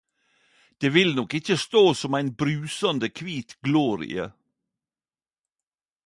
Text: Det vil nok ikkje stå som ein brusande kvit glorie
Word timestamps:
Det 0.83 0.89
vil 0.93 1.11
nok 1.17 1.33
ikkje 1.39 1.57
stå 1.63 1.83
som 1.99 2.15
ein 2.19 2.31
brusande 2.43 3.09
kvit 3.19 3.53
glorie 3.67 4.25